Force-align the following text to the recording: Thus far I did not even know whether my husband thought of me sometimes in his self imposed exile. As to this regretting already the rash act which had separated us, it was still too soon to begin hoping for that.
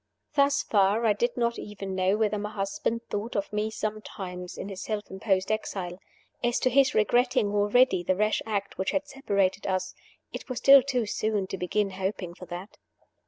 Thus 0.33 0.63
far 0.63 1.05
I 1.05 1.13
did 1.13 1.37
not 1.37 1.59
even 1.59 1.93
know 1.93 2.17
whether 2.17 2.39
my 2.39 2.49
husband 2.49 3.01
thought 3.11 3.35
of 3.35 3.53
me 3.53 3.69
sometimes 3.69 4.57
in 4.57 4.67
his 4.69 4.81
self 4.81 5.11
imposed 5.11 5.51
exile. 5.51 5.99
As 6.43 6.57
to 6.61 6.71
this 6.71 6.95
regretting 6.95 7.49
already 7.53 8.01
the 8.01 8.15
rash 8.15 8.41
act 8.47 8.79
which 8.79 8.89
had 8.89 9.07
separated 9.07 9.67
us, 9.67 9.93
it 10.33 10.49
was 10.49 10.57
still 10.57 10.81
too 10.81 11.05
soon 11.05 11.45
to 11.45 11.55
begin 11.59 11.91
hoping 11.91 12.33
for 12.33 12.47
that. 12.47 12.79